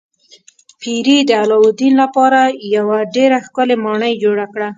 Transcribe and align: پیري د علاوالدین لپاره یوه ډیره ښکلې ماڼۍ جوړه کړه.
پیري 0.81 1.17
د 1.25 1.31
علاوالدین 1.41 1.93
لپاره 2.03 2.41
یوه 2.75 2.97
ډیره 3.15 3.37
ښکلې 3.45 3.75
ماڼۍ 3.85 4.13
جوړه 4.23 4.45
کړه. 4.53 4.69